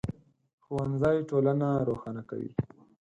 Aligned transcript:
ښوونځی 0.63 1.17
ټولنه 1.29 1.67
روښانه 1.89 2.21
کوي 2.29 2.51